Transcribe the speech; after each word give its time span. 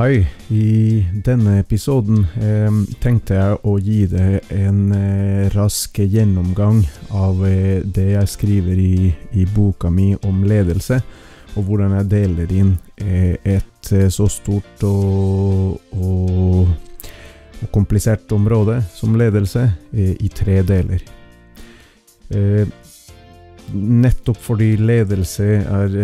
Hei. 0.00 0.26
I 0.48 1.04
denne 1.24 1.58
episoden 1.60 2.22
eh, 2.40 2.76
tenkte 3.04 3.34
jeg 3.36 3.56
å 3.68 3.74
gi 3.84 4.06
deg 4.08 4.46
en 4.56 4.78
eh, 4.96 5.50
rask 5.52 6.00
gjennomgang 6.00 6.78
av 7.12 7.42
eh, 7.44 7.82
det 7.84 8.06
jeg 8.14 8.30
skriver 8.32 8.80
i, 8.80 9.10
i, 9.36 9.44
boka 9.44 9.90
mi 9.92 10.14
om 10.24 10.40
ledelse, 10.48 11.02
og 11.52 11.68
hvordan 11.68 11.98
jeg 11.98 12.08
deler 12.14 12.56
inn 12.62 12.72
eh, 12.96 13.36
et 13.44 13.92
eh, 13.92 14.08
så 14.08 14.30
stort 14.32 14.86
og, 14.88 15.76
og, 15.92 16.72
og, 17.60 17.68
komplisert 17.68 18.32
område 18.32 18.80
som 18.96 19.20
ledelse 19.20 19.68
eh, 19.92 20.16
i 20.16 20.32
tre 20.32 20.62
deler. 20.64 21.04
nettopp 23.74 24.38
fordi 24.48 24.76
ledelse 24.80 25.54
er 25.60 25.96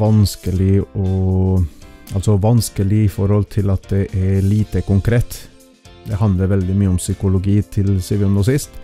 vanskelig 0.00 0.78
å 0.96 1.10
Altså 2.12 2.36
vanskelig 2.36 3.04
i 3.04 3.08
forhold 3.08 3.48
til 3.54 3.72
at 3.72 3.88
det 3.90 4.08
er 4.12 4.44
lite 4.44 4.84
konkret. 4.84 5.48
Det 6.04 6.20
handler 6.20 6.52
veldig 6.52 6.76
mye 6.76 6.92
om 6.92 7.00
psykologi 7.00 7.62
til 7.72 7.96
syvende 8.04 8.42
og 8.42 8.48
sist. 8.50 8.76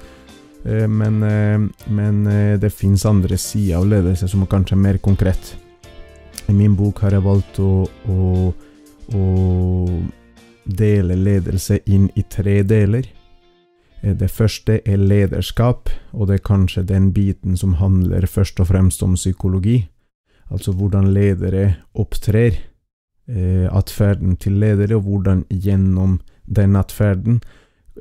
Eh, 0.65 0.89
men, 0.89 1.23
eh, 1.23 1.61
men 1.87 2.27
eh, 2.27 2.59
det 2.61 2.71
fins 2.71 3.07
andre 3.07 3.37
sider 3.39 3.79
av 3.79 3.89
ledelse 3.89 4.29
som 4.29 4.43
er 4.45 4.51
kanskje 4.51 4.77
mer 4.77 4.99
konkret. 4.99 5.55
I 6.49 6.57
min 6.57 6.75
bok 6.77 7.05
har 7.05 7.15
jeg 7.15 7.25
valgt 7.25 7.61
å, 7.63 7.87
å, 8.09 8.51
å 9.15 9.25
dele 10.65 11.17
ledelse 11.17 11.81
inn 11.87 12.09
i 12.17 12.25
tre 12.25 12.63
deler. 12.63 13.07
Det 14.01 14.31
første 14.33 14.79
er 14.89 14.97
lederskap, 14.97 15.91
og 16.17 16.31
det 16.31 16.39
er 16.39 16.47
kanskje 16.49 16.87
den 16.89 17.11
biten 17.13 17.59
som 17.61 17.77
handler 17.77 18.25
først 18.27 18.63
og 18.63 18.71
fremst 18.71 19.03
om 19.05 19.13
psykologi. 19.15 19.83
Altså 20.51 20.73
hvordan 20.73 21.13
ledere 21.15 21.85
opptrer 21.93 22.57
atferden 23.71 24.37
til 24.43 24.57
ledere, 24.59 24.97
og 24.97 25.05
hvordan 25.07 25.45
gjennom 25.51 26.17
den 26.51 26.77
atferden 26.77 27.41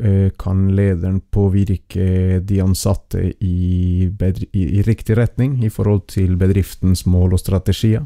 eh, 0.02 0.30
kan 0.40 0.68
lederen 0.76 1.22
påvirke 1.32 2.40
de 2.40 2.62
ansatte 2.64 3.22
i, 3.40 4.10
i, 4.10 4.60
i, 4.64 4.82
riktig 4.84 5.18
retning 5.18 5.60
i 5.64 5.70
forhold 5.70 6.08
til 6.16 6.38
bedriftens 6.38 7.06
mål 7.06 7.38
og 7.38 7.44
strategier. 7.44 8.06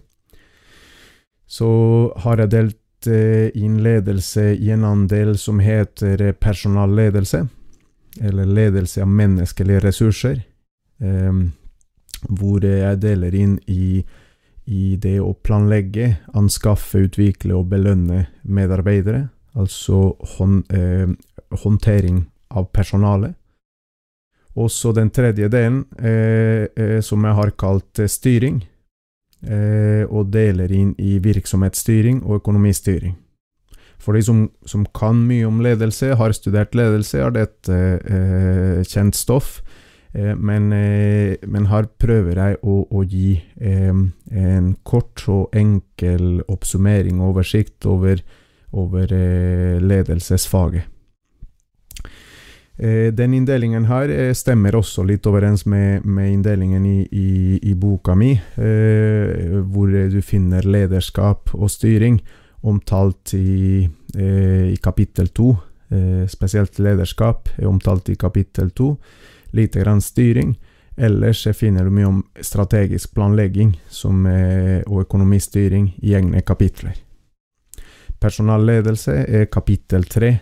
Så 1.48 1.70
har 2.24 2.44
jeg 2.44 2.54
delt 2.54 3.08
eh, 3.08 3.50
inn 3.56 3.80
ledelse 3.86 4.54
i 4.56 4.72
en 4.74 4.86
andel 4.88 5.38
som 5.38 5.62
heter 5.64 6.32
personalledelse, 6.34 7.46
eller 8.22 8.46
ledelse 8.46 9.02
av 9.02 9.10
menneskelige 9.10 9.84
ressurser, 9.88 10.44
eh, 11.02 11.44
hvor 12.30 12.64
jeg 12.64 13.00
deler 13.04 13.36
inn 13.36 13.58
i 13.68 14.04
i 14.66 14.96
det 14.96 15.18
å 15.20 15.34
planlegge, 15.34 16.18
anskaffe, 16.34 17.04
utvikle 17.08 17.56
og 17.58 17.70
belønne 17.74 18.28
medarbeidere, 18.44 19.28
altså 19.60 20.14
hånd, 20.38 20.64
eh, 20.74 21.10
håndtering 21.64 22.26
av 22.52 22.70
personalet. 22.72 23.36
Og 24.56 24.70
så 24.70 24.94
den 24.94 25.10
tredje 25.10 25.50
delen, 25.50 25.86
eh, 25.98 26.68
eh, 26.78 27.02
som 27.02 27.24
jeg 27.26 27.34
har 27.34 27.52
kalt 27.58 28.00
eh, 28.00 28.08
styring, 28.08 28.64
eh, 29.44 30.06
og 30.08 30.32
deler 30.32 30.72
inn 30.72 30.94
i 30.98 31.18
virksomhetsstyring 31.20 32.24
og 32.24 32.42
økonomistyring. 32.42 33.16
For 34.04 34.14
de 34.14 34.22
som, 34.22 34.50
som 34.68 34.86
kan 34.96 35.16
mye 35.28 35.48
om 35.48 35.62
ledelse, 35.64 36.16
har 36.16 36.36
studert 36.36 36.76
ledelse, 36.76 37.20
er 37.20 37.32
dette 37.32 37.78
eh, 38.04 38.84
kjent 38.84 39.16
stoff. 39.16 39.62
Eh, 40.14 40.36
men, 40.36 40.74
eh, 40.74 41.36
men, 41.42 41.68
her 41.72 41.88
prøver 41.98 42.38
jeg 42.38 42.62
å, 42.62 42.84
å 42.86 43.04
gi 43.04 43.34
en 43.58 44.74
kort 44.86 45.26
og 45.32 45.56
enkel 45.58 46.44
oppsummering 46.46 47.22
og 47.22 47.34
oversikt 47.34 47.88
over, 47.90 48.22
over 48.72 49.10
eh, 49.10 49.82
ledelsesfaget. 49.82 50.90
Den 52.84 53.36
inndelingen 53.38 53.84
her 53.86 54.10
stemmer 54.34 54.74
også 54.74 55.04
litt 55.06 55.28
overens 55.30 55.62
med, 55.70 56.08
med 56.10 56.32
inndelingen 56.32 56.88
i, 56.90 57.04
i, 57.06 57.60
i, 57.70 57.76
boka 57.78 58.16
mi, 58.18 58.32
hvor 58.58 59.94
du 60.10 60.18
finner 60.26 60.66
lederskap 60.66 61.54
og 61.54 61.70
styring 61.70 62.18
omtalt 62.66 63.36
i, 63.38 63.86
i 64.18 64.80
kapittel 64.82 65.30
to. 65.38 65.52
Spesielt 66.34 66.82
lederskap 66.82 67.54
er 67.60 67.70
omtalt 67.70 68.10
i 68.10 68.18
kapittel 68.18 68.74
to 68.74 68.96
lite 69.54 69.84
grann 69.84 70.02
styring. 70.02 70.56
Ellers 70.98 71.48
finner 71.58 71.88
du 71.88 71.94
mye 71.94 72.10
om 72.10 72.20
strategisk 72.42 73.16
planlegging 73.16 73.74
er, 73.74 74.82
og 74.86 75.06
økonomistyring 75.08 75.96
i 76.02 76.14
egne 76.14 76.42
kapitler. 76.46 77.00
Personalledelse 78.22 79.16
er 79.26 79.50
kapittel 79.52 80.06
tre, 80.08 80.38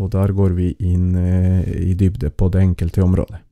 og 0.00 0.10
der 0.14 0.32
går 0.32 0.56
vi 0.56 0.72
inn 0.80 1.14
eh, 1.14 1.68
i 1.90 1.94
dybde 1.94 2.32
på 2.32 2.48
det 2.48 2.62
enkelte 2.64 3.02
området. 3.04 3.42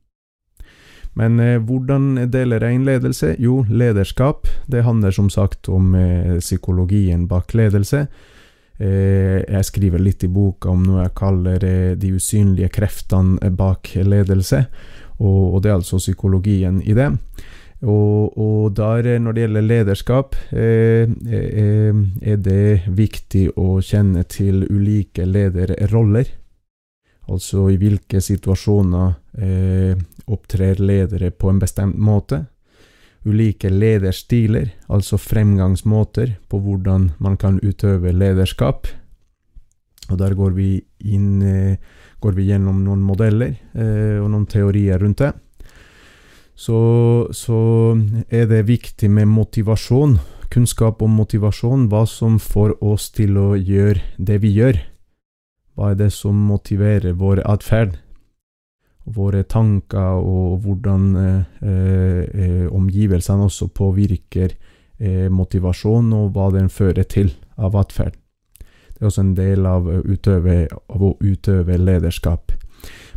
Men 1.13 1.39
eh, 1.39 1.59
hvordan 1.59 2.27
deler 2.31 2.65
jeg 2.65 2.79
inn 2.79 2.87
ledelse? 2.87 3.35
Jo, 3.39 3.61
lederskap. 3.69 4.49
Det 4.67 4.83
handler 4.83 5.15
som 5.15 5.29
sagt 5.29 5.69
om 5.69 5.95
eh, 5.95 6.39
psykologien 6.39 7.27
bak 7.31 7.53
ledelse. 7.53 8.07
Eh, 8.81 9.43
jeg 9.45 9.65
skriver 9.67 10.01
litt 10.01 10.23
i 10.25 10.29
boka 10.31 10.71
om 10.71 10.81
noe 10.81 11.03
jeg 11.03 11.13
kaller 11.19 11.63
eh, 11.67 11.93
de 11.99 12.15
usynlige 12.17 12.71
kreftene 12.73 13.51
bak 13.53 13.91
ledelse, 13.93 14.63
og, 15.21 15.59
det 15.61 15.69
er 15.69 15.75
altså 15.77 15.99
psykologien 16.01 16.79
i 16.81 16.95
det. 16.97 17.11
Og, 17.81 18.37
og 18.41 18.71
der, 18.77 19.05
eh, 19.05 19.19
når 19.21 19.37
det 19.37 19.43
gjelder 19.43 19.67
lederskap, 19.67 20.35
er 20.51 22.37
det 22.47 22.89
viktig 22.89 23.45
å 23.61 23.77
kjenne 23.85 24.23
til 24.25 24.65
ulike 24.65 25.27
lederroller. 25.29 26.25
Altså 27.31 27.69
i 27.69 27.77
hvilke 27.79 28.19
situasjoner 28.19 29.13
opptrer 30.31 30.81
ledere 30.81 31.29
på 31.31 31.51
en 31.51 31.61
bestemt 31.61 31.99
måte 32.01 32.41
ulike 33.25 33.69
lederstiler, 33.69 34.71
altså 34.89 35.17
fremgangsmåter 35.21 36.37
på 36.49 36.59
hvordan 36.59 37.11
man 37.19 37.37
kan 37.37 37.59
utøve 37.61 38.11
lederskap. 38.11 38.87
Og 40.09 40.17
der 40.19 40.33
går 40.35 40.55
vi 40.57 40.69
inn 41.05 41.41
eh, 41.41 41.77
går 42.21 42.37
vi 42.37 42.49
gjennom 42.51 42.83
noen 42.85 43.01
modeller 43.03 43.55
eh, 43.73 44.19
og 44.21 44.29
noen 44.31 44.45
teorier 44.49 45.01
rundt 45.01 45.23
det. 45.23 45.31
Så, 46.61 46.77
så, 47.33 47.57
er 48.29 48.45
det 48.51 48.67
viktig 48.67 49.09
med 49.09 49.29
motivasjon, 49.31 50.19
kunnskap 50.53 51.01
om 51.01 51.15
motivasjon, 51.17 51.87
hva 51.89 52.03
som 52.05 52.37
får 52.37 52.75
oss 52.85 53.09
til 53.15 53.39
å 53.41 53.55
gjøre 53.55 54.03
det 54.21 54.37
vi 54.43 54.53
gjør. 54.59 54.77
Hva 55.73 55.93
er 55.93 56.01
det 56.03 56.11
som 56.13 56.37
motiverer 56.51 57.17
vår 57.17 57.41
atferd? 57.49 57.97
Våre 59.03 59.43
tanker 59.43 60.21
og 60.21 60.61
hvordan 60.65 61.05
eh, 61.17 61.61
eh, 61.61 62.65
omgivelsene 62.71 63.47
også 63.47 63.67
påvirker 63.73 64.53
eh, 64.99 65.29
motivasjon, 65.33 66.11
og 66.13 66.35
hva 66.35 66.51
den 66.53 66.69
fører 66.69 67.07
til 67.09 67.33
av 67.57 67.75
atferd. 67.79 68.17
Det 68.59 69.01
er 69.01 69.09
også 69.09 69.25
en 69.25 69.35
del 69.37 69.65
av, 69.65 69.87
utøve, 69.87 70.67
av 70.69 71.01
å 71.01 71.15
utøve 71.19 71.77
lederskap. 71.81 72.53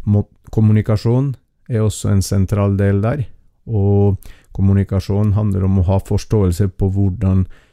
Mot, 0.09 0.31
kommunikasjon 0.51 1.35
er 1.69 1.85
også 1.85 2.13
en 2.13 2.25
sentral 2.25 2.79
del 2.81 3.03
der, 3.05 3.27
og 3.69 4.17
kommunikasjon 4.57 5.35
handler 5.37 5.65
om 5.67 5.81
å 5.81 5.87
ha 5.89 6.01
forståelse 6.01 6.71
på 6.79 6.89
hvordan 6.95 7.45
Eh, 7.45 7.64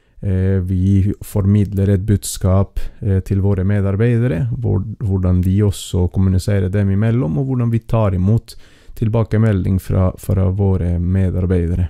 vi 0.61 1.13
formidler 1.25 1.89
et 1.89 2.03
budskap 2.05 2.79
eh, 3.01 3.19
til 3.25 3.41
våre 3.41 3.63
medarbeidere, 3.65 4.43
hvordan 4.53 5.41
de 5.41 5.55
også 5.65 6.05
kommuniserer 6.13 6.69
dem 6.69 6.91
imellom, 6.93 7.39
og 7.41 7.49
hvordan 7.49 7.71
vi 7.73 7.81
tar 7.89 8.13
imot 8.13 8.53
tilbakemelding 8.99 9.79
fra, 9.81 10.11
fra 10.21 10.45
våre 10.53 10.99
medarbeidere. 10.99 11.87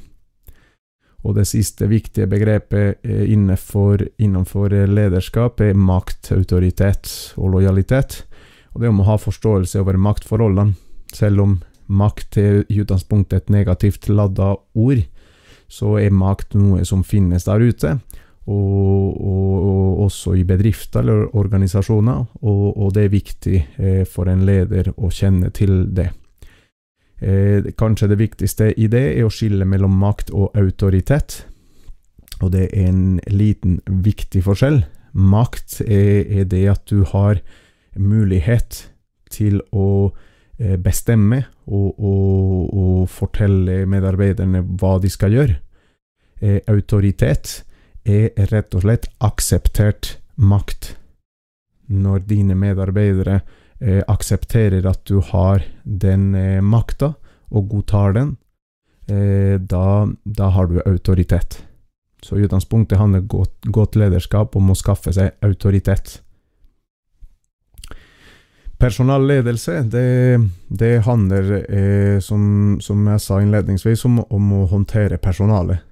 Og 1.21 1.35
det 1.37 1.45
siste 1.49 1.85
viktige 1.91 2.29
begrepet 2.31 3.03
eh, 3.03 3.25
innenfor, 3.33 4.07
innenfor 4.17 4.73
lederskap 4.89 5.61
er 5.61 5.77
makt, 5.77 6.31
autoritet 6.37 7.11
og 7.37 7.57
lojalitet. 7.57 8.23
Og 8.71 8.81
det 8.81 8.89
om 8.89 9.03
å 9.03 9.09
ha 9.11 9.19
forståelse 9.19 9.83
over 9.83 9.99
maktforholdene. 9.99 10.77
Selv 11.11 11.43
om 11.43 11.57
makt 11.91 12.37
er 12.39 12.61
i 12.71 12.79
utgangspunktet 12.81 13.43
et 13.43 13.53
negativt 13.53 14.07
ladda 14.09 14.55
ord, 14.55 15.03
så 15.71 15.95
er 16.01 16.11
makt 16.11 16.57
noe 16.59 16.83
som 16.87 17.03
finnes 17.07 17.47
der 17.47 17.63
ute, 17.63 17.95
og, 18.51 19.21
og, 19.21 19.51
og 19.71 19.99
også 20.07 20.33
i 20.35 20.43
bedrifter 20.47 21.03
eller 21.03 21.29
organisasjoner, 21.37 22.25
og, 22.41 22.65
og 22.75 22.95
det 22.95 23.05
er 23.05 23.13
viktig 23.13 23.59
eh, 23.77 24.01
for 24.09 24.31
en 24.31 24.43
leder 24.47 24.91
å 24.97 25.11
kjenne 25.13 25.51
til 25.55 25.85
det. 25.95 26.09
Eh, 27.21 27.71
kanskje 27.77 28.09
det 28.11 28.17
viktigste 28.19 28.71
i 28.81 28.89
det 28.91 29.03
er 29.13 29.27
å 29.27 29.31
skille 29.31 29.67
mellom 29.69 29.93
makt 30.01 30.33
og 30.33 30.57
autoritet, 30.57 31.45
og 32.41 32.51
det 32.55 32.71
er 32.73 32.89
en 32.89 33.21
liten, 33.29 33.79
viktig 33.85 34.41
forskjell. 34.47 34.81
Makt 35.13 35.83
er, 35.85 36.25
er 36.41 36.49
det 36.49 36.65
at 36.71 36.83
du 36.89 37.05
har 37.13 37.39
mulighet 37.95 38.87
til 39.31 39.61
å 39.71 40.11
bestemme 40.81 41.43
og, 41.65 41.99
og, 41.99 42.73
og, 42.73 43.09
fortelle 43.09 43.85
medarbeiderne 43.89 44.63
hva 44.77 44.97
de 45.01 45.09
skal 45.09 45.33
gjøre. 45.33 45.57
Eh, 46.41 46.59
autoritet 46.69 47.61
er 48.05 48.31
rett 48.51 48.73
og 48.75 48.85
slett 48.85 49.09
akseptert 49.21 50.17
makt. 50.35 50.97
når 51.91 52.21
dine 52.23 52.55
medarbeidere 52.55 53.41
eh, 53.81 53.99
aksepterer 54.07 54.85
at 54.87 55.01
du 55.09 55.19
har 55.19 55.65
den 55.83 56.35
eh, 56.35 56.61
makta, 56.63 57.13
og 57.51 57.67
godtar 57.67 58.13
den, 58.15 58.37
eh, 59.11 59.59
da, 59.59 60.07
da, 60.23 60.49
har 60.55 60.69
du 60.69 60.79
autoritet. 60.85 61.65
Så 62.23 62.37
i 62.37 62.45
utgangspunktet 62.45 62.97
handler 62.97 63.25
godt, 63.27 63.57
godt 63.67 63.97
lederskap 63.99 64.55
om 64.55 64.71
å 64.71 64.77
skaffe 64.77 65.11
seg 65.11 65.33
autoritet. 65.43 66.21
Personalledelse, 68.81 69.81
det, 69.81 70.39
det 70.67 70.99
handler, 71.05 71.51
eh, 71.73 72.19
som, 72.19 72.79
som, 72.81 73.07
jeg 73.07 73.21
sa 73.21 73.37
innledningsvis, 73.37 74.05
om, 74.09 74.15
om 74.25 74.47
å 74.57 74.61
håndtere 74.71 75.19
personalet. 75.21 75.83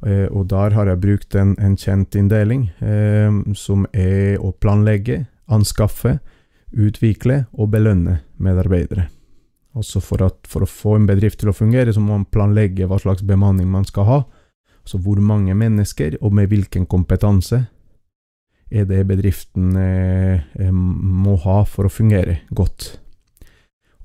Eh, 0.00 0.24
og 0.32 0.46
der 0.48 0.72
har 0.72 0.88
jeg 0.88 1.02
brukt 1.02 1.36
en, 1.36 1.52
en 1.60 1.74
kjent 1.76 2.16
inndeling, 2.16 2.70
eh, 2.80 3.28
som 3.52 3.84
er 3.92 4.40
å 4.40 4.54
planlegge, 4.56 5.26
anskaffe, 5.52 6.14
utvikle 6.72 7.42
og 7.52 7.68
belønne 7.76 8.22
medarbeidere. 8.40 9.10
Altså 9.76 10.00
for, 10.00 10.24
at, 10.24 10.40
for 10.48 10.64
å 10.64 10.72
få 10.72 10.96
en 10.96 11.10
bedrift 11.12 11.42
til 11.42 11.52
å 11.52 11.56
fungere, 11.58 11.92
så 11.92 12.00
må 12.00 12.16
man 12.16 12.24
planlegge 12.32 12.88
hva 12.88 12.96
slags 13.02 13.28
bemanning 13.28 13.68
man 13.68 13.84
skal 13.84 14.08
ha. 14.08 14.20
Altså 14.88 15.04
hvor 15.04 15.20
mange 15.20 15.52
mennesker, 15.52 16.16
og 16.24 16.32
med 16.32 16.48
hvilken 16.48 16.88
kompetanse 16.88 17.66
er 18.70 18.86
det 18.88 19.04
bedriften 19.06 19.76
eh, 19.78 20.46
eh, 20.58 20.72
må 20.72 21.36
ha 21.44 21.62
for 21.68 21.86
å 21.86 21.92
fungere 21.92 22.40
godt. 22.50 22.96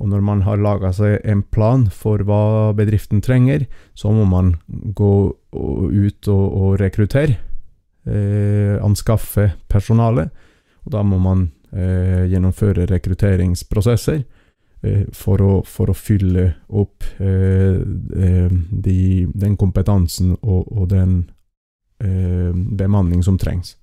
Og 0.01 0.09
når 0.09 0.21
man 0.25 0.41
har 0.47 0.61
laga 0.61 0.89
seg 0.97 1.19
en 1.29 1.43
plan 1.45 1.85
for 1.93 2.23
hva 2.25 2.73
bedriften 2.77 3.21
trenger, 3.21 3.67
så 3.93 4.09
må 4.13 4.25
man 4.25 4.55
gå 4.97 5.13
ut 5.53 6.29
og, 6.31 6.45
og 6.61 6.77
rekruttere, 6.81 7.37
eh, 8.09 8.77
anskaffe 8.81 9.51
personale, 9.69 10.29
og 10.85 10.95
da 10.95 11.03
må 11.05 11.19
man 11.21 11.51
eh, 11.69 12.25
gjennomføre 12.31 12.87
rekrutteringsprosesser 12.89 14.23
eh, 14.23 15.03
for 15.13 15.45
å, 15.45 15.51
for, 15.67 15.93
å, 15.93 15.97
fylle 15.97 16.47
opp 16.67 17.05
eh, 17.21 17.77
de, 18.49 18.97
den 19.29 19.57
kompetansen 19.57 20.33
og, 20.41 20.65
og 20.65 20.89
den 20.93 21.21
bemanning 22.01 23.19
som 23.21 23.35
trengs. 23.37 23.75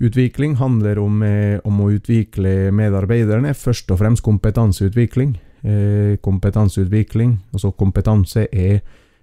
Utvikling 0.00 0.54
handler 0.56 0.98
om, 0.98 1.22
eh, 1.22 1.60
om, 1.64 1.80
å 1.80 1.90
utvikle 1.92 2.70
medarbeiderne, 2.72 3.52
først 3.52 3.90
og 3.92 3.98
fremst 4.00 4.24
kompetanseutvikling. 4.24 5.34
Eh, 5.60 6.16
kompetanseutvikling, 6.24 7.36
altså 7.52 7.72
kompetanse 7.76 8.46
er 8.48 8.80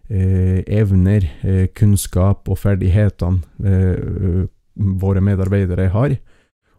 eh, 0.09 0.61
evner, 0.67 1.25
kunnskap 1.73 2.47
og 2.47 2.59
ferdighetene 2.61 3.41
våre 5.01 5.21
medarbeidere 5.21 5.89
har. 5.89 6.13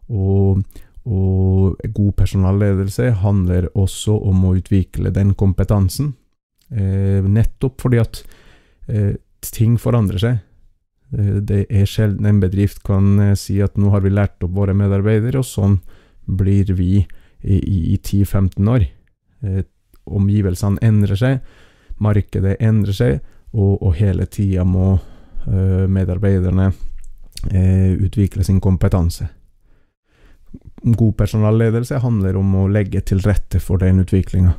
Og, 0.08 0.62
og, 1.04 1.76
god 1.92 2.12
personalledelse 2.16 3.10
handler 3.18 3.66
også 3.74 4.14
om 4.30 4.44
å 4.46 4.54
utvikle 4.56 5.10
den 5.10 5.34
kompetansen, 5.34 6.14
nettopp 6.70 7.80
fordi 7.82 7.98
at 7.98 8.22
ting 9.42 9.76
forandrer 9.80 10.22
seg. 10.22 10.38
Eh, 11.12 11.38
det 11.40 11.66
er 11.70 11.88
sjelden 11.88 12.26
en 12.28 12.40
bedrift 12.42 12.82
kan 12.86 13.16
eh, 13.22 13.36
si 13.38 13.58
at 13.64 13.78
nå 13.80 13.92
har 13.94 14.04
vi 14.04 14.12
lært 14.12 14.42
opp 14.44 14.54
våre 14.56 14.76
medarbeidere, 14.76 15.40
og 15.40 15.48
sånn 15.48 15.78
blir 16.28 16.72
vi 16.76 16.92
i, 16.98 17.56
i 17.94 17.96
10-15 17.96 18.68
år. 18.68 18.88
Eh, 19.44 19.62
omgivelsene 20.08 20.80
endrer 20.84 21.20
seg, 21.20 21.40
markedet 22.00 22.58
endrer 22.64 22.96
seg, 22.96 23.18
og, 23.52 23.80
og 23.80 23.96
hele 23.96 24.28
tida 24.28 24.64
må 24.68 24.98
medarbeiderne 25.48 26.66
utvikle 28.04 28.44
sin 28.44 28.58
kompetanse. 28.60 29.24
God 30.82 31.14
personalledelse 31.16 32.00
handler 32.02 32.36
om 32.36 32.50
å 32.60 32.66
legge 32.68 33.00
til 33.08 33.22
rette 33.24 33.60
for 33.62 33.80
den 33.80 34.02
utviklinga. 34.02 34.52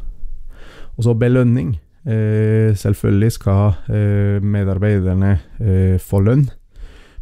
Og 0.98 1.06
så 1.06 1.14
belønning. 1.14 1.76
Eh, 2.06 2.76
selvfølgelig 2.76 3.32
skal 3.32 3.74
eh, 3.92 4.44
medarbeiderne 4.44 5.32
eh, 5.60 5.98
få 6.00 6.22
lønn, 6.24 6.46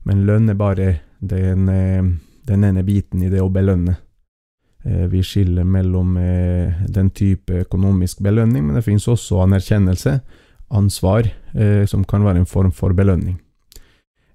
men 0.05 0.25
lønn 0.27 0.49
er 0.49 0.57
bare 0.57 0.89
den, 1.19 1.65
den 2.45 2.63
ene 2.63 2.83
biten 2.85 3.23
i 3.25 3.31
det 3.31 3.41
å 3.41 3.49
belønne. 3.49 3.97
Vi 4.87 5.19
skiller 5.25 5.65
mellom 5.67 6.13
den 6.87 7.09
type 7.11 7.65
økonomisk 7.65 8.21
belønning, 8.23 8.63
men 8.63 8.77
det 8.77 8.85
finnes 8.85 9.07
også 9.09 9.41
anerkjennelse, 9.43 10.13
ansvar, 10.69 11.27
som 11.89 12.05
kan 12.07 12.23
være 12.23 12.43
en 12.43 12.47
form 12.47 12.69
for 12.71 12.95
belønning. 12.95 13.35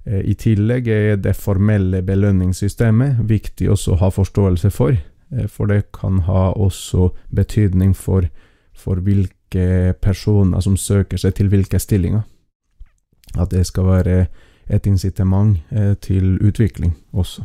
I 0.04 0.34
tillegg 0.36 0.90
er 0.92 1.22
det 1.22 1.38
formelle 1.38 2.02
belønningssystemet 2.04 3.22
viktig 3.30 3.70
også 3.72 3.94
å 3.94 4.00
ha 4.02 4.10
forståelse 4.12 4.72
for, 4.74 4.98
for 5.48 5.72
det 5.72 5.86
kan 5.94 6.20
ha 6.26 6.50
også 6.52 7.12
betydning 7.32 7.94
for, 7.96 8.28
for 8.76 9.00
hvilke 9.00 9.41
hvilke 9.52 9.94
personer 10.00 10.60
som 10.60 10.76
søker 10.76 11.18
seg 11.18 11.34
til 11.34 11.48
hvilke 11.48 11.78
stillinger. 11.78 12.22
At 13.38 13.50
det 13.50 13.66
skal 13.66 13.84
være 13.84 14.26
et 14.68 14.86
incitament 14.86 15.58
eh, 15.70 15.94
til 16.00 16.38
utvikling 16.40 16.94
også. 17.12 17.44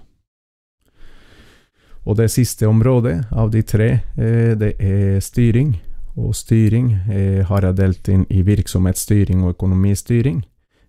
Og 2.06 2.18
det 2.18 2.32
siste 2.32 2.68
området 2.68 3.26
av 3.32 3.52
de 3.52 3.62
tre, 3.62 4.00
eh, 4.18 4.56
det 4.58 4.76
er 4.80 5.20
styring. 5.20 5.78
Og 6.16 6.36
styring 6.36 6.98
eh, 7.12 7.46
har 7.46 7.62
jeg 7.62 7.78
delt 7.78 8.08
inn 8.08 8.26
i 8.30 8.42
virksomhetsstyring 8.42 9.44
og 9.44 9.56
økonomistyring. 9.56 10.46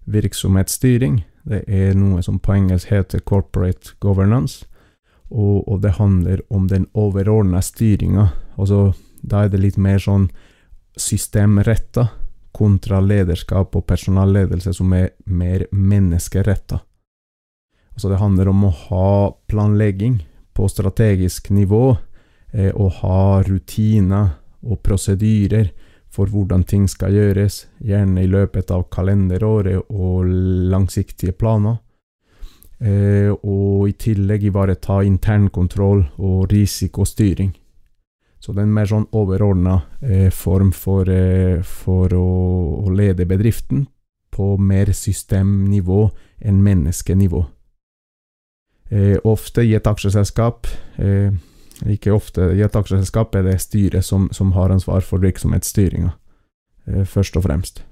Virksomhetsstyring 0.06 1.24
det 1.44 1.64
er 1.66 1.94
noe 1.94 2.22
som 2.22 2.38
på 2.38 2.52
engelsk 2.52 2.90
heter 2.90 3.20
corporate 3.20 3.94
governance, 4.00 4.66
og, 5.30 5.82
det 5.82 5.90
handler 5.98 6.40
om 6.50 6.68
den 6.68 6.86
overordna 6.94 7.60
styringa. 7.60 8.28
Altså, 8.56 8.92
da 9.22 9.44
er 9.44 9.48
det 9.48 9.60
litt 9.60 9.76
mer 9.76 9.98
sånn 9.98 10.30
systemretta 10.98 12.08
kontra 12.58 13.00
lederskap 13.00 13.76
og 13.76 13.86
personalledelse 13.86 14.72
som 14.74 14.92
er 14.96 15.12
mer 15.24 15.66
menneskeretta. 15.70 16.80
Altså 17.94 18.10
det 18.12 18.20
handler 18.20 18.50
om 18.50 18.64
å 18.68 18.74
ha 18.88 19.10
planlegging 19.50 20.20
på 20.54 20.68
strategisk 20.70 21.50
nivå, 21.50 21.96
eh, 22.52 22.70
og 22.74 23.00
ha 23.02 23.42
rutiner 23.46 24.38
og 24.62 24.82
prosedyrer 24.82 25.70
for 26.10 26.26
hvordan 26.26 26.64
ting 26.64 26.88
skal 26.88 27.14
gjøres, 27.14 27.66
gjerne 27.78 28.24
i 28.24 28.30
løpet 28.30 28.70
av 28.74 28.88
kalenderåret 28.90 29.90
og 29.90 30.26
langsiktige 30.72 31.36
planer. 31.36 31.78
Eh, 32.78 33.30
og 33.42 33.88
i 33.88 33.94
tillegg 33.98 34.48
ivareta 34.50 35.02
internkontroll 35.02 36.04
og 36.18 36.52
risikostyring. 36.52 37.52
Så 38.38 38.54
det 38.54 38.62
er 38.62 38.68
en 38.68 38.74
mer 38.74 38.86
sånn 38.86 39.08
overordna 39.18 39.80
eh, 40.00 40.30
form 40.34 40.70
for, 40.74 41.08
eh, 41.10 41.58
for 41.66 42.12
å, 42.14 42.26
å, 42.84 42.90
lede 42.94 43.26
bedriften 43.26 43.88
på 44.34 44.52
mer 44.62 44.92
systemnivå 44.94 46.04
enn 46.46 46.62
menneskenivå. 46.62 47.42
Eh, 48.88 49.16
ofte 49.26 49.66
i 49.66 49.74
et 49.76 49.84
aksjeselskap 49.84 50.64
eh, 50.96 51.34
Ikke 51.92 52.14
ofte, 52.14 52.46
i 52.56 52.62
et 52.64 52.76
aksjeselskap 52.78 53.36
er 53.36 53.44
det 53.44 53.58
styret 53.60 54.06
som, 54.06 54.30
som 54.32 54.54
har 54.56 54.72
ansvar 54.72 55.04
for 55.06 55.22
virksomhetsstyringa, 55.22 56.14
eh, 56.88 57.04
først 57.06 57.36
og 57.38 57.44
fremst. 57.44 57.84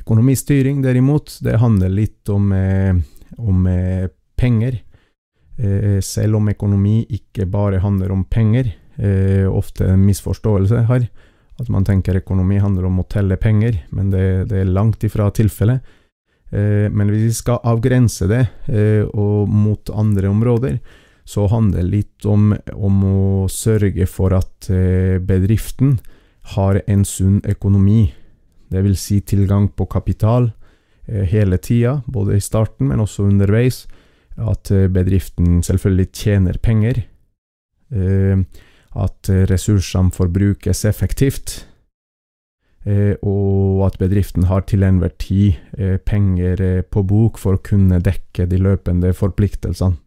Økonomistyring, 0.00 0.80
derimot, 0.84 1.38
det 1.44 1.58
handler 1.60 1.92
litt 1.92 2.32
om, 2.32 2.52
eh, 2.52 2.94
om 3.36 3.68
penger. 4.40 4.78
Eh, 5.56 6.00
selv 6.02 6.40
om 6.40 6.48
økonomi 6.50 7.04
ikke 7.14 7.46
bare 7.46 7.78
handler 7.82 8.10
om 8.12 8.24
penger, 8.24 8.72
eh, 8.98 9.46
ofte 9.46 9.86
en 9.86 10.02
misforståelse 10.06 10.86
her, 10.88 11.08
at 11.60 11.68
man 11.70 11.84
tenker 11.84 12.18
økonomi 12.18 12.58
handler 12.58 12.86
om 12.86 12.98
å 12.98 13.08
telle 13.08 13.36
penger, 13.36 13.78
men 13.92 14.10
det, 14.10 14.48
det 14.50 14.64
er 14.64 14.72
langt 14.72 15.04
ifra 15.06 15.30
tilfellet. 15.30 15.80
Eh, 16.50 16.90
men 16.90 17.08
hvis 17.08 17.28
vi 17.28 17.32
skal 17.38 17.62
avgrense 17.62 18.26
det 18.26 18.46
mot 18.66 19.90
andre 19.90 20.28
områder, 20.28 20.78
så 21.24 21.46
handler 21.48 21.82
det 21.82 21.90
litt 21.90 22.26
om, 22.26 22.52
om 22.74 23.04
å 23.04 23.48
sørge 23.48 24.04
for 24.06 24.34
at 24.36 24.68
bedriften 25.24 25.96
har 26.52 26.82
en 26.86 27.04
sunn 27.08 27.40
økonomi. 27.48 28.12
Det 28.68 28.82
vil 28.84 28.96
si 29.00 29.22
tilgang 29.24 29.70
på 29.72 29.86
kapital 29.88 30.50
hele 31.06 31.56
tida, 31.56 32.02
både 32.04 32.36
i 32.36 32.44
starten, 32.44 32.90
men 32.90 33.00
også 33.00 33.24
underveis 33.24 33.86
at 34.36 34.70
eh, 34.74 34.88
bedriften 34.90 35.62
selvfølgelig 35.62 36.10
tjener 36.12 36.58
penger, 36.62 37.02
eh, 37.94 38.38
at 38.94 39.30
ressursene 39.50 40.14
forbrukes 40.14 40.84
effektivt, 40.84 41.66
eh, 42.86 43.14
og 43.22 43.86
at 43.88 43.98
bedriften 43.98 44.46
har 44.50 44.66
til 44.66 44.82
enhver 44.86 45.14
tid 45.18 45.58
penger 46.06 46.82
på 46.90 47.02
bok 47.02 47.38
for 47.38 47.56
å 47.56 47.62
kunne 47.62 48.00
dekke 48.02 48.46
de 48.46 48.58
løpende 48.58 49.12
forpliktelsene. 49.14 49.98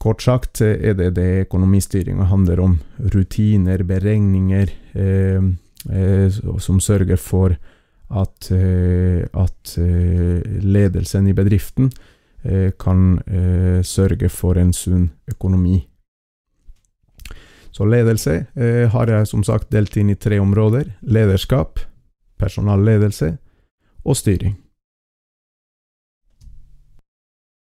Kort 0.00 0.22
sagt 0.24 0.62
er 0.64 0.94
det 0.96 1.10
det 1.18 1.42
økonomistyringa 1.44 2.24
handler 2.30 2.60
om. 2.64 2.78
Rutiner, 3.12 3.82
beregninger 3.84 4.70
som 6.56 6.78
sørger 6.80 7.20
for 7.20 7.52
at, 8.08 8.48
at 8.48 9.74
ledelsen 9.76 11.28
i 11.28 11.36
bedriften 11.36 11.92
kan 12.78 13.18
eh, 13.26 13.82
sørge 13.84 14.28
for 14.32 14.58
en 14.58 14.72
sunn 14.72 15.10
økonomi. 15.28 15.86
Så 17.70 17.86
ledelse 17.86 18.46
eh, 18.56 18.88
har 18.90 19.10
jeg 19.12 19.28
som 19.30 19.44
sagt 19.46 19.70
delt 19.72 19.96
inn 19.96 20.10
i 20.10 20.18
tre 20.18 20.40
områder. 20.42 20.90
Lederskap, 21.00 21.80
personalledelse 22.40 23.36
og 24.04 24.16
styring. 24.16 24.56